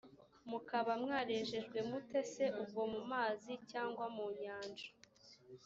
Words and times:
mukaba 0.49 0.91
mwarejejwe 1.03 1.79
mutese 1.89 2.43
ubwo 2.61 2.81
mumazi 2.93 3.51
cyangwa 3.71 4.05
munyanja 4.15 4.87